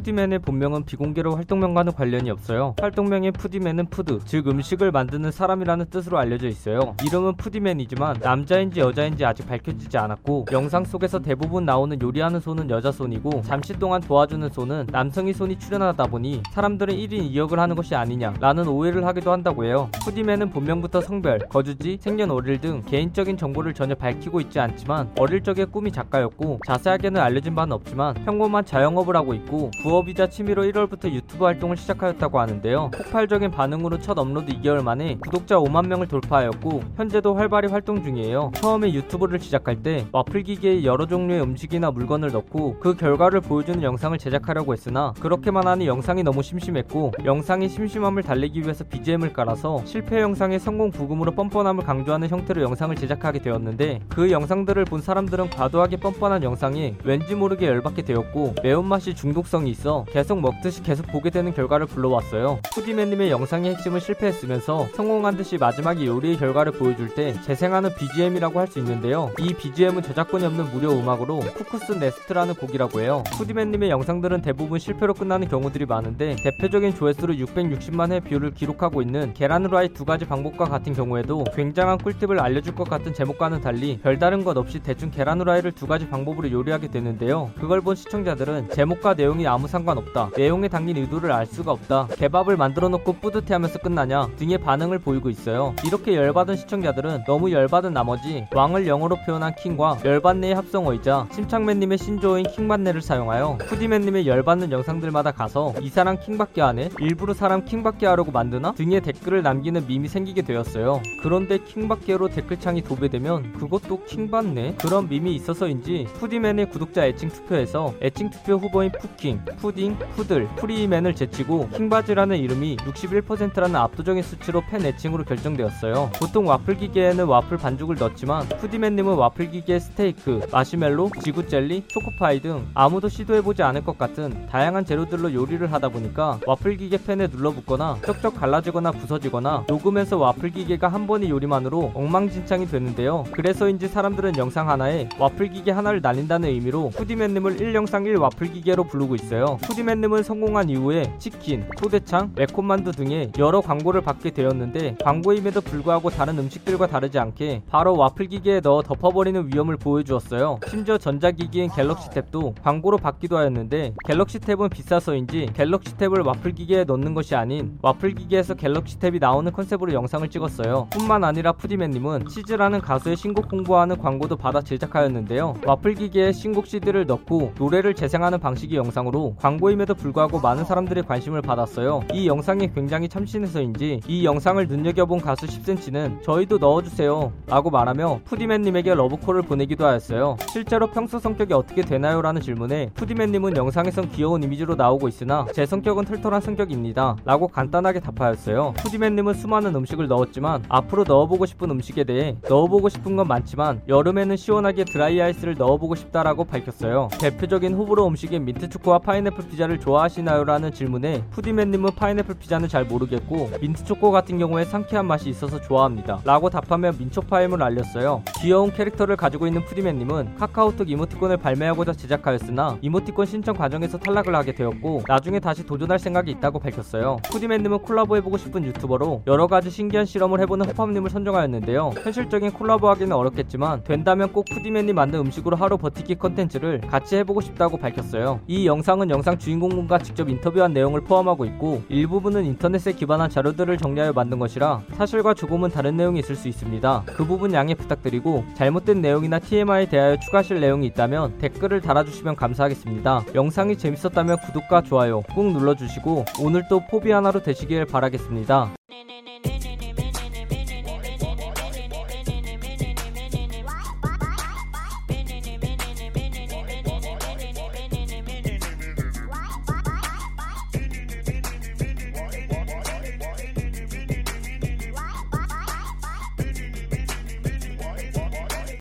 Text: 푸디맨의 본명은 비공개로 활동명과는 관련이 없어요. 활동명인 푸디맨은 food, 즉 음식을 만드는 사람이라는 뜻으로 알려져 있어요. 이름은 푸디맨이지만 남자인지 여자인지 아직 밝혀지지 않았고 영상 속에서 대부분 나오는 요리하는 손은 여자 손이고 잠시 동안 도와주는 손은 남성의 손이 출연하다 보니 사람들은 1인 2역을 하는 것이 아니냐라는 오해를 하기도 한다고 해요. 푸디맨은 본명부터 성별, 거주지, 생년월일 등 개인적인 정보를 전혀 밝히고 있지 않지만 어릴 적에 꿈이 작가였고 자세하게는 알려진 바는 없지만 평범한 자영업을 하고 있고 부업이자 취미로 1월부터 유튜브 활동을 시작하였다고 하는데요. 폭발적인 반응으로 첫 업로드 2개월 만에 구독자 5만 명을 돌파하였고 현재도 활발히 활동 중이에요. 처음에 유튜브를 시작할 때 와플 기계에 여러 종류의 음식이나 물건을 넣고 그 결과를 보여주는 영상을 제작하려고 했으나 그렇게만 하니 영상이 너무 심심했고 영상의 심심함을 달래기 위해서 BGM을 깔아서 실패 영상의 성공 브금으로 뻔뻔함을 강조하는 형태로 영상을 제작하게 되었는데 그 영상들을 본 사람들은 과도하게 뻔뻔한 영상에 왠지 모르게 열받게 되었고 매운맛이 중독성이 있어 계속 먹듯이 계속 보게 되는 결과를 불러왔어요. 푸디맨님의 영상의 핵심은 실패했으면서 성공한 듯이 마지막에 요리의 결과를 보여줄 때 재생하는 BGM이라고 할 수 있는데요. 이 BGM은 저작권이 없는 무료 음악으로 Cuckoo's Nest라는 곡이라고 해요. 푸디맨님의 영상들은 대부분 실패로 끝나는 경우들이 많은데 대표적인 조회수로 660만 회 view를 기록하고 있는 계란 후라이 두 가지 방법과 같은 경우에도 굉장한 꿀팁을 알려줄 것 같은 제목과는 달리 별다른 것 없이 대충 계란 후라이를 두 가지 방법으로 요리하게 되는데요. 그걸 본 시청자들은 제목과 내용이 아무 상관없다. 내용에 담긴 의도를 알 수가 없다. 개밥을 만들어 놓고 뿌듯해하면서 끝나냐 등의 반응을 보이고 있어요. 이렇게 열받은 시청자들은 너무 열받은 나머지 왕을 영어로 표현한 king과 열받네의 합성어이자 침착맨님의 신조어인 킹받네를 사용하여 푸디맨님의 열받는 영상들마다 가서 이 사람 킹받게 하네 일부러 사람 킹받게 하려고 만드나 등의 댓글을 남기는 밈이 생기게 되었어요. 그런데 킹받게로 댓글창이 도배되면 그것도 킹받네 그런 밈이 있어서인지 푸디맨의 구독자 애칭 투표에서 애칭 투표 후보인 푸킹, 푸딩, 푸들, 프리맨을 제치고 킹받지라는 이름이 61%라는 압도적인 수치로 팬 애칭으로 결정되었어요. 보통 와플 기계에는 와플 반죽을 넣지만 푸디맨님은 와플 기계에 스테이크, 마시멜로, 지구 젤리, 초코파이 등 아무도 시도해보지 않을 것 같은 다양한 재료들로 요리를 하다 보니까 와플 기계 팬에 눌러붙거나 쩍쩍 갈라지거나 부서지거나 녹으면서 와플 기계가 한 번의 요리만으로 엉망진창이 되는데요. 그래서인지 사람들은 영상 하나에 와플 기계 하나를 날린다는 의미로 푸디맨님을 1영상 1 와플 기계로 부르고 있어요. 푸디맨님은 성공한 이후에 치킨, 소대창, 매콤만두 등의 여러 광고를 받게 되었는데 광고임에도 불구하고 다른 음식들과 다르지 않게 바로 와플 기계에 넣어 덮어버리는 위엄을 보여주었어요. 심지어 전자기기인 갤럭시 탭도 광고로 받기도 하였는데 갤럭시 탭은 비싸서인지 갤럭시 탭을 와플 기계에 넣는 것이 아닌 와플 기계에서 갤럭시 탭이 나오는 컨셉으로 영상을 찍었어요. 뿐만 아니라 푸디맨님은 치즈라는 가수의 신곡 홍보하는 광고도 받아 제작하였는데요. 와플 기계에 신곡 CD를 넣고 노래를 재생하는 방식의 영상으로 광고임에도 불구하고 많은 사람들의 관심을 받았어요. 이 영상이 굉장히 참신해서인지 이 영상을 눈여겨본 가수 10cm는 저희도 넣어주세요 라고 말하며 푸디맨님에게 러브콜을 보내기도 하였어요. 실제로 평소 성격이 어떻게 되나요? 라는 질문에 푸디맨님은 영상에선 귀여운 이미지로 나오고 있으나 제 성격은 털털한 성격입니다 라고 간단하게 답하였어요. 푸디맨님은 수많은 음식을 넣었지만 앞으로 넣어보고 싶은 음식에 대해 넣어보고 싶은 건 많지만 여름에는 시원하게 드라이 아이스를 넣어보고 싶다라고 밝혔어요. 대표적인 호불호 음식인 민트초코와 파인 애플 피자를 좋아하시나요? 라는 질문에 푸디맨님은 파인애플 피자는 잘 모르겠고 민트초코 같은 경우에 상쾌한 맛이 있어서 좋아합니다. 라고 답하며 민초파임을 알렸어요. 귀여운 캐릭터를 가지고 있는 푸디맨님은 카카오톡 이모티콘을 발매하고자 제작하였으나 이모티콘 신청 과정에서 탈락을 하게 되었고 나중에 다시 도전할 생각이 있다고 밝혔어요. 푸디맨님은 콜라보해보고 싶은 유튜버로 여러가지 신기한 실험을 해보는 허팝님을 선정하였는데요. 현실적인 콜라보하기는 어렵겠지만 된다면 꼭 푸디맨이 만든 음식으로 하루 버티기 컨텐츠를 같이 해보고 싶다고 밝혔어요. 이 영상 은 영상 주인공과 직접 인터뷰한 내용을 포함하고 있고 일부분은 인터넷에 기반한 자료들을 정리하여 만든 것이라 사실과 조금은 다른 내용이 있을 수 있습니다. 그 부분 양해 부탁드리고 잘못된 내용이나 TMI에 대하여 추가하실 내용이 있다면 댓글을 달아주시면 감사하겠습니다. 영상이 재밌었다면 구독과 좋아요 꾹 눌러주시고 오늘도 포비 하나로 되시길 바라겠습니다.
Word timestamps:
푸디맨의 0.00 0.38
본명은 0.38 0.84
비공개로 0.86 1.36
활동명과는 1.36 1.92
관련이 1.92 2.30
없어요. 2.30 2.74
활동명인 2.80 3.32
푸디맨은 3.32 3.86
food, 3.90 4.18
즉 4.24 4.48
음식을 4.48 4.92
만드는 4.92 5.30
사람이라는 5.30 5.90
뜻으로 5.90 6.18
알려져 6.18 6.48
있어요. 6.48 6.94
이름은 7.04 7.36
푸디맨이지만 7.36 8.20
남자인지 8.22 8.80
여자인지 8.80 9.26
아직 9.26 9.46
밝혀지지 9.46 9.98
않았고 9.98 10.46
영상 10.52 10.86
속에서 10.86 11.18
대부분 11.18 11.66
나오는 11.66 12.00
요리하는 12.00 12.40
손은 12.40 12.70
여자 12.70 12.90
손이고 12.90 13.42
잠시 13.42 13.74
동안 13.78 14.00
도와주는 14.00 14.48
손은 14.48 14.86
남성의 14.90 15.34
손이 15.34 15.58
출연하다 15.58 16.04
보니 16.04 16.44
사람들은 16.52 16.94
1인 16.94 17.32
2역을 17.32 17.56
하는 17.56 17.76
것이 17.76 17.94
아니냐라는 17.94 18.68
오해를 18.68 19.04
하기도 19.04 19.32
한다고 19.32 19.66
해요. 19.66 19.90
푸디맨은 20.02 20.48
본명부터 20.48 21.02
성별, 21.02 21.40
거주지, 21.40 21.98
생년월일 22.00 22.60
등 22.62 22.82
개인적인 22.86 23.36
정보를 23.36 23.74
전혀 23.74 23.94
밝히고 23.94 24.40
있지 24.40 24.60
않지만 24.60 25.10
어릴 25.18 25.42
적에 25.42 25.66
꿈이 25.66 25.92
작가였고 25.92 26.60
자세하게는 26.66 27.20
알려진 27.20 27.54
바는 27.54 27.74
없지만 27.74 28.14
평범한 28.24 28.64
자영업을 28.64 29.14
하고 29.14 29.34
있고 29.34 29.70
부업이자 29.90 30.28
취미로 30.28 30.62
1월부터 30.62 31.10
유튜브 31.10 31.44
활동을 31.44 31.76
시작하였다고 31.76 32.38
하는데요. 32.38 32.92
폭발적인 32.92 33.50
반응으로 33.50 33.98
첫 33.98 34.16
업로드 34.18 34.52
2개월 34.52 34.84
만에 34.84 35.16
구독자 35.18 35.56
5만 35.56 35.88
명을 35.88 36.06
돌파하였고 36.06 36.80
현재도 36.96 37.34
활발히 37.34 37.66
활동 37.66 38.00
중이에요. 38.00 38.52
처음에 38.54 38.92
유튜브를 38.92 39.40
시작할 39.40 39.82
때 39.82 40.06
와플 40.12 40.44
기계에 40.44 40.84
여러 40.84 41.06
종류의 41.06 41.42
음식이나 41.42 41.90
물건을 41.90 42.30
넣고 42.30 42.78
그 42.78 42.94
결과를 42.94 43.40
보여주는 43.40 43.82
영상을 43.82 44.16
제작하려고 44.16 44.72
했으나 44.74 45.12
그렇게만 45.18 45.66
하니 45.66 45.88
영상이 45.88 46.22
너무 46.22 46.40
심심했고 46.40 47.14
영상의 47.24 47.68
심심함을 47.68 48.22
달래기 48.22 48.62
위해서 48.62 48.84
BGM을 48.84 49.32
깔아서 49.32 49.84
실패 49.86 50.20
영상의 50.20 50.60
성공 50.60 50.92
브금으로 50.92 51.32
뻔뻔함을 51.32 51.82
강조하는 51.82 52.28
형태로 52.28 52.62
영상을 52.62 52.94
제작하게 52.94 53.40
되었는데 53.40 54.02
그 54.08 54.30
영상들을 54.30 54.84
본 54.84 55.00
사람들은 55.00 55.50
과도하게 55.50 55.96
뻔뻔한 55.96 56.44
영상에 56.44 56.94
왠지 57.02 57.34
모르게 57.34 57.66
열받게 57.66 58.02
되었고 58.02 58.54
매운맛이 58.62 59.16
중독성이 59.16 59.69
있어 59.70 60.04
계속 60.10 60.40
먹듯이 60.40 60.82
계속 60.82 61.06
보게 61.08 61.30
되는 61.30 61.52
결과를 61.52 61.86
불러왔어요. 61.86 62.60
푸디맨님의 62.74 63.30
영상의 63.30 63.74
핵심은 63.74 64.00
실패했으면서 64.00 64.88
성공한 64.94 65.36
듯이 65.36 65.58
마지막에 65.58 66.06
요리의 66.06 66.38
결과를 66.38 66.72
보여줄 66.72 67.14
때 67.14 67.34
재생하는 67.42 67.94
BGM이라고 67.94 68.58
할 68.58 68.70
수 68.70 68.78
있는데요. 68.78 69.32
이 69.40 69.52
BGM은 69.52 70.02
저작권이 70.02 70.44
없는 70.44 70.70
무료 70.72 70.92
음악으로 70.92 71.40
Cuckoo's 71.40 71.92
Nest라는 71.94 72.54
곡이라고 72.54 73.00
해요. 73.00 73.24
푸디맨님의 73.32 73.90
영상들은 73.90 74.42
대부분 74.42 74.78
실패로 74.78 75.12
끝나는 75.14 75.48
경우들이 75.48 75.86
많은데 75.86 76.36
대표적인 76.36 76.94
조회수로 76.94 77.34
660만 77.34 78.12
회 78.12 78.20
view를 78.20 78.52
기록하고 78.54 79.02
있는 79.02 79.34
계란 79.34 79.66
후라이 79.66 79.88
두 79.88 80.04
가지 80.04 80.24
방법과 80.24 80.66
같은 80.66 80.92
경우에도 80.94 81.44
굉장한 81.56 81.98
꿀팁을 81.98 82.38
알려줄 82.38 82.76
것 82.76 82.88
같은 82.88 83.12
제목과는 83.12 83.60
달리 83.60 83.98
별다른 83.98 84.44
것 84.44 84.56
없이 84.56 84.78
대충 84.78 85.10
계란 85.10 85.40
후라이를 85.40 85.72
두 85.72 85.86
가지 85.88 86.08
방법으로 86.08 86.50
요리하게 86.52 86.88
되는데요. 86.88 87.50
그걸 87.58 87.80
본 87.80 87.96
시청자들은 87.96 88.70
제목과 88.70 89.14
내용이 89.14 89.46
아무 89.48 89.59
상관없다. 89.66 90.30
내용에 90.36 90.68
담긴 90.68 90.96
의도를 90.96 91.32
알 91.32 91.46
수가 91.46 91.72
없다. 91.72 92.08
개밥을 92.16 92.56
만들어 92.56 92.88
놓고 92.88 93.14
뿌듯해하면서 93.14 93.78
끝나냐 93.80 94.28
등의 94.36 94.58
반응을 94.58 94.98
보이고 94.98 95.30
있어요. 95.30 95.74
이렇게 95.84 96.14
열받은 96.14 96.56
시청자들은 96.56 97.24
너무 97.26 97.50
열받은 97.50 97.92
나머지 97.92 98.46
왕을 98.54 98.86
영어로 98.86 99.16
표현한 99.26 99.54
king과 99.56 99.98
열받네의 100.04 100.54
합성어이자 100.54 101.28
침착맨님의 101.32 101.98
신조어인 101.98 102.46
킹받네를 102.46 103.00
사용하여 103.02 103.58
푸디맨님의 103.68 104.26
열받는 104.26 104.70
영상들마다 104.72 105.32
가서 105.32 105.74
이 105.80 105.88
사람 105.88 106.18
킹받게 106.18 106.60
하네 106.60 106.90
일부러 107.00 107.34
사람 107.34 107.64
킹받게 107.64 108.06
하려고 108.06 108.30
만드나 108.32 108.72
등의 108.72 109.00
댓글을 109.00 109.42
남기는 109.42 109.86
밈이 109.86 110.08
생기게 110.08 110.42
되었어요. 110.42 111.00
그런데 111.22 111.58
킹받게로 111.58 112.28
댓글창이 112.28 112.82
도배되면 112.82 113.54
그것도 113.54 114.04
킹받네 114.04 114.76
그런 114.80 115.08
밈이 115.08 115.34
있어서인지 115.34 116.08
푸디맨의 116.14 116.70
구독자 116.70 117.06
애칭 117.06 117.28
투표에서 117.28 117.94
애칭 118.02 118.30
투표 118.30 118.54
후보인 118.54 118.92
푸킹, 118.92 119.40
푸딩, 119.56 119.98
푸들, 120.14 120.48
프리맨을 120.56 121.14
제치고 121.14 121.68
킹받지라는 121.70 122.36
이름이 122.36 122.76
61%라는 122.78 123.76
압도적인 123.76 124.22
수치로 124.22 124.62
팬 124.70 124.84
애칭으로 124.84 125.24
결정되었어요. 125.24 126.10
보통 126.18 126.46
와플 126.46 126.76
기계에는 126.76 127.24
와플 127.24 127.58
반죽을 127.58 127.96
넣지만 127.98 128.48
푸디맨님은 128.48 129.14
와플 129.14 129.50
기계에 129.50 129.78
스테이크, 129.78 130.40
마시멜로, 130.52 131.10
지구 131.22 131.46
젤리, 131.46 131.84
초코파이 131.88 132.40
등 132.40 132.66
아무도 132.74 133.08
시도해보지 133.08 133.62
않을 133.62 133.84
것 133.84 133.98
같은 133.98 134.46
다양한 134.46 134.84
재료들로 134.84 135.32
요리를 135.32 135.72
하다 135.72 135.88
보니까 135.88 136.38
와플 136.46 136.76
기계 136.76 136.98
팬에 137.02 137.26
눌러붙거나 137.26 137.98
쩍쩍 138.04 138.34
갈라지거나 138.40 138.92
부서지거나 138.92 139.64
녹으면서 139.68 140.18
와플 140.18 140.50
기계가 140.50 140.88
한 140.88 141.06
번의 141.06 141.30
요리만으로 141.30 141.92
엉망진창이 141.94 142.66
되는데요. 142.66 143.24
그래서인지 143.32 143.88
사람들은 143.88 144.36
영상 144.36 144.68
하나에 144.68 145.08
와플 145.18 145.50
기계 145.50 145.70
하나를 145.70 146.00
날린다는 146.00 146.48
의미로 146.48 146.90
푸디맨님을 146.90 147.56
1영상 147.56 148.06
1 148.06 148.16
와플 148.16 148.52
기계로 148.52 148.84
부르고 148.84 149.14
있어요. 149.14 149.39
푸디맨님은 149.62 150.22
성공한 150.22 150.68
이후에 150.68 151.14
치킨, 151.18 151.68
소대창, 151.78 152.32
매콤만두 152.34 152.92
등의 152.92 153.32
여러 153.38 153.60
광고를 153.60 154.00
받게 154.00 154.30
되었는데 154.30 154.96
광고임에도 155.02 155.60
불구하고 155.60 156.10
다른 156.10 156.38
음식들과 156.38 156.86
다르지 156.86 157.18
않게 157.18 157.62
바로 157.68 157.96
와플 157.96 158.26
기계에 158.26 158.60
넣어 158.60 158.82
덮어버리는 158.82 159.48
위엄을 159.52 159.76
보여주었어요. 159.76 160.60
심지어 160.68 160.98
전자기기인 160.98 161.70
갤럭시 161.70 162.08
탭도 162.10 162.54
광고로 162.62 162.98
받기도 162.98 163.36
하였는데 163.36 163.94
갤럭시 164.04 164.38
탭은 164.38 164.70
비싸서인지 164.70 165.50
갤럭시 165.54 165.96
탭을 165.96 166.26
와플 166.26 166.52
기계에 166.52 166.84
넣는 166.84 167.14
것이 167.14 167.34
아닌 167.34 167.78
와플 167.82 168.14
기계에서 168.14 168.54
갤럭시 168.54 168.98
탭이 168.98 169.20
나오는 169.20 169.50
컨셉으로 169.52 169.92
영상을 169.92 170.28
찍었어요. 170.28 170.88
뿐만 170.90 171.24
아니라 171.24 171.52
푸디맨님은 171.52 172.28
치즈라는 172.28 172.80
가수의 172.80 173.16
신곡 173.16 173.52
홍보하는 173.52 173.98
광고도 173.98 174.36
받아 174.36 174.60
제작하였는데요. 174.60 175.54
와플 175.66 175.94
기계에 175.94 176.32
신곡 176.32 176.66
CD를 176.66 177.06
넣고 177.06 177.52
노래를 177.58 177.94
재생하는 177.94 178.38
방식의 178.40 178.76
영상으로 178.76 179.29
광고임에도 179.38 179.94
불구하고 179.94 180.40
많은 180.40 180.64
사람들의 180.64 181.04
관심을 181.04 181.42
받았어요. 181.42 182.02
이 182.12 182.26
영상이 182.26 182.72
굉장히 182.72 183.08
참신해서인지 183.08 184.00
이 184.06 184.24
영상을 184.24 184.66
눈여겨본 184.66 185.20
가수 185.20 185.46
10cm는 185.46 186.22
저희도 186.22 186.58
넣어주세요 186.58 187.32
라고 187.46 187.70
말하며 187.70 188.20
푸디맨님에게 188.24 188.94
러브콜을 188.94 189.42
보내기도 189.42 189.86
하였어요. 189.86 190.36
실제로 190.48 190.86
평소 190.88 191.18
성격이 191.18 191.54
어떻게 191.54 191.82
되나요? 191.82 192.22
라는 192.22 192.40
질문에 192.40 192.90
푸디맨님은 192.94 193.56
영상에선 193.56 194.10
귀여운 194.10 194.42
이미지로 194.42 194.74
나오고 194.74 195.08
있으나 195.08 195.46
제 195.54 195.66
성격은 195.66 196.04
털털한 196.04 196.40
성격입니다 196.40 197.16
라고 197.24 197.48
간단하게 197.48 198.00
답하였어요. 198.00 198.74
푸디맨님은 198.76 199.34
수많은 199.34 199.74
음식을 199.74 200.08
넣었지만 200.08 200.64
앞으로 200.68 201.04
넣어보고 201.04 201.46
싶은 201.46 201.70
음식에 201.70 202.04
대해 202.04 202.36
넣어보고 202.48 202.88
싶은 202.88 203.16
건 203.16 203.28
많지만 203.28 203.82
여름에는 203.88 204.36
시원하게 204.36 204.84
드라이 204.84 205.20
아이스를 205.20 205.54
넣어보고 205.56 205.94
싶다라고 205.94 206.44
밝혔어요. 206.44 207.08
대표적인 207.20 207.74
호불호 207.74 208.06
음식인 208.06 208.44
민트초코와 208.44 208.98
파인 208.98 209.19
애플 209.26 209.46
피자를 209.48 209.80
좋아하시나요? 209.80 210.44
라는 210.44 210.72
질문에 210.72 211.24
푸디맨님은 211.30 211.90
파인애플 211.96 212.36
피자는 212.36 212.68
잘 212.68 212.84
모르겠고 212.84 213.50
민트초코 213.60 214.10
같은 214.10 214.38
경우에 214.38 214.64
상쾌한 214.64 215.06
맛이 215.06 215.28
있어서 215.28 215.60
좋아합니다. 215.60 216.20
라고 216.24 216.50
답하며 216.50 216.92
민초파임을 216.98 217.62
알렸어요. 217.62 218.22
귀여운 218.40 218.72
캐릭터를 218.72 219.16
가지고 219.16 219.46
있는 219.46 219.64
푸디맨님은 219.64 220.36
카카오톡 220.36 220.88
이모티콘을 220.90 221.38
발매하고자 221.38 221.94
제작하였으나 221.94 222.78
이모티콘 222.80 223.26
신청 223.26 223.56
과정에서 223.56 223.98
탈락을 223.98 224.34
하게 224.34 224.54
되었고 224.54 225.02
나중에 225.08 225.40
다시 225.40 225.66
도전할 225.66 225.98
생각이 225.98 226.30
있다고 226.30 226.58
밝혔어요. 226.58 227.18
푸디맨님은 227.30 227.80
콜라보해보고 227.80 228.38
싶은 228.38 228.64
유튜버로 228.64 229.22
여러가지 229.26 229.70
신기한 229.70 230.06
실험을 230.06 230.40
해보는 230.40 230.66
허팝님을 230.66 231.10
선정하였는데요. 231.10 231.92
현실적인 232.02 232.52
콜라보하기는 232.52 233.12
어렵겠지만 233.12 233.82
된다면 233.84 234.32
꼭 234.32 234.44
푸디맨이 234.44 234.92
만든 234.92 235.20
음식으로 235.20 235.56
하루 235.56 235.78
버티기 235.78 236.16
컨텐츠를 236.16 236.82
같이 236.82 237.16
해보고 237.16 237.40
싶다고 237.40 237.76
밝혔어요. 237.76 238.40
이 238.46 238.66
영상 238.66 239.00
은 239.10 239.14
영상 239.16 239.36
주인공과 239.36 239.98
직접 239.98 240.28
인터뷰한 240.28 240.72
내용을 240.72 241.00
포함하고 241.00 241.44
있고 241.44 241.82
일부분은 241.88 242.44
인터넷에 242.44 242.92
기반한 242.92 243.28
자료들을 243.28 243.76
정리하여 243.76 244.12
만든 244.12 244.38
것이라 244.38 244.82
사실과 244.96 245.34
조금은 245.34 245.70
다른 245.70 245.96
내용이 245.96 246.20
있을 246.20 246.36
수 246.36 246.48
있습니다. 246.48 247.02
그 247.06 247.26
부분 247.26 247.52
양해 247.52 247.74
부탁드리고 247.74 248.44
잘못된 248.54 249.00
내용이나 249.00 249.40
TMI에 249.40 249.86
대하여 249.86 250.16
추가하실 250.18 250.60
내용이 250.60 250.86
있다면 250.86 251.38
댓글을 251.38 251.80
달아주시면 251.80 252.36
감사하겠습니다. 252.36 253.24
영상이 253.34 253.76
재밌었다면 253.76 254.38
구독과 254.46 254.82
좋아요 254.82 255.22
꾹 255.34 255.52
눌러주시고 255.52 256.24
오늘도 256.40 256.86
포비 256.88 257.10
하나로 257.10 257.42
되시길 257.42 257.86
바라겠습니다. 257.86 258.79